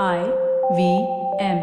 [0.00, 0.24] I
[0.74, 1.06] V
[1.38, 1.58] M.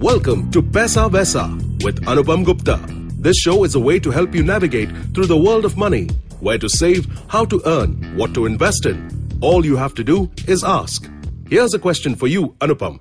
[0.00, 2.80] Welcome to Paisa Vaisa with Anupam Gupta.
[3.20, 6.08] This show is a way to help you navigate through the world of money,
[6.40, 9.08] where to save, how to earn, what to invest in.
[9.40, 11.08] All you have to do is ask.
[11.48, 12.98] Here's a question for you, Anupam.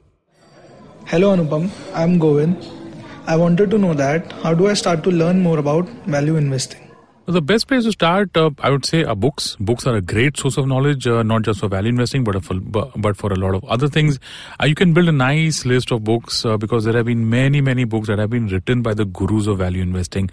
[1.06, 2.64] Hello Anupam, I'm Govind.
[3.26, 6.87] I wanted to know that how do I start to learn more about value investing?
[7.30, 9.58] The best place to start, uh, I would say, are books.
[9.60, 12.54] Books are a great source of knowledge, uh, not just for value investing, but for,
[12.62, 14.18] but for a lot of other things.
[14.62, 17.60] Uh, you can build a nice list of books uh, because there have been many,
[17.60, 20.30] many books that have been written by the gurus of value investing.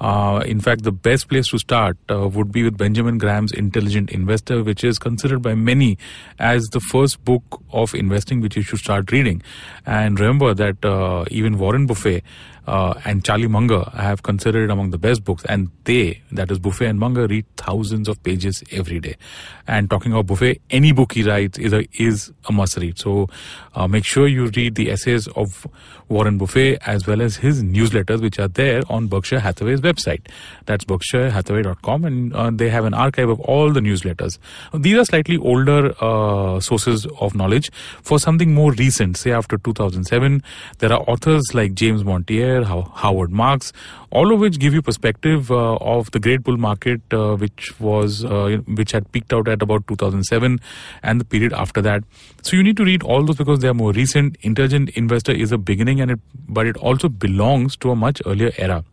[0.00, 4.08] Uh, in fact, the best place to start uh, would be with Benjamin Graham's Intelligent
[4.08, 5.98] Investor, which is considered by many
[6.38, 9.42] as the first book of investing which you should start reading.
[9.84, 12.24] And remember that even Warren Buffett
[12.66, 16.88] and Charlie Munger have considered it among the best books, and they, that is Buffett
[16.88, 19.16] and Munger, read thousands of pages every day.
[19.66, 22.98] And talking about Buffett, any book he writes is a is a must read.
[22.98, 23.28] So
[23.74, 25.66] uh, make sure you read the essays of
[26.08, 30.26] Warren Buffett as well as his newsletters, which are there on Berkshire Hathaway's website.
[30.66, 34.38] That's berkshirehathaway.com, and uh, they have an archive of all the newsletters.
[34.72, 37.70] These are slightly older uh, sources of knowledge.
[38.02, 40.42] For something more recent, say after 2007,
[40.78, 43.72] there are authors like James Montier Howard Marks,
[44.10, 48.24] all of which give you perspective uh, of the great bull market, uh, which was
[48.24, 50.60] uh, which had peaked out at about 2007
[51.02, 52.04] and the period after that.
[52.42, 54.36] So you need to read all those because they are more recent.
[54.42, 58.52] Intelligent Investor is a beginning, and it but it also belongs to a much earlier
[58.58, 58.84] era.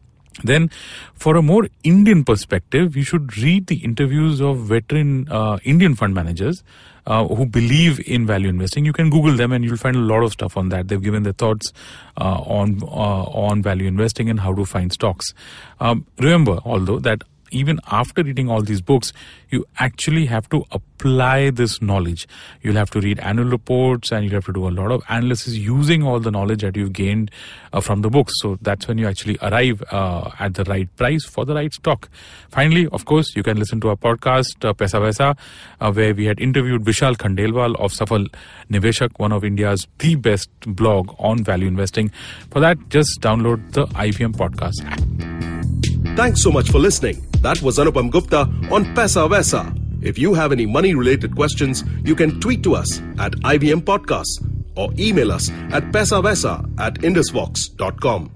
[0.44, 0.70] Then,
[1.14, 6.14] for a more Indian perspective, you should read the interviews of veteran uh, Indian fund
[6.14, 6.62] managers
[7.08, 8.86] uh, who believe in value investing.
[8.86, 10.90] You can Google them and you'll find a lot of stuff on that.
[10.90, 11.72] They've given their thoughts
[12.18, 15.34] uh, on uh, on value investing and how to find stocks.
[15.80, 17.24] Um, remember, although that
[17.56, 19.14] even after reading all these books,
[19.50, 22.28] you actually have to apply this knowledge.
[22.62, 25.54] You'll have to read annual reports and you'll have to do a lot of analysis
[25.54, 27.32] using all the knowledge that you've gained
[27.72, 28.34] uh, from the books.
[28.42, 32.10] So that's when you actually arrive uh, at the right price for the right stock.
[32.50, 35.38] Finally, of course, you can listen to our podcast, uh, Paisa Vaisa,
[35.80, 38.28] uh, where we had interviewed Vishal Khandelwal of Safal
[38.70, 42.12] Niveshak, one of India's the best blog on value investing.
[42.52, 46.18] For that, just download the IVM podcast app.
[46.18, 47.22] Thanks so much for listening.
[47.46, 48.40] That was Anupam Gupta
[48.72, 49.72] on Paisa Vaisa.
[50.02, 54.42] If you have any money related questions, you can tweet to us at IVM Podcasts
[54.76, 58.32] or email us at paisavaisa at indusvox.com.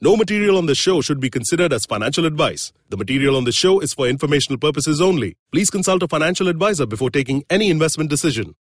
[0.00, 2.72] No material on this show should be considered as financial advice.
[2.88, 5.36] The material on this show is for informational purposes only.
[5.52, 8.56] Please consult a financial advisor before taking any investment decision.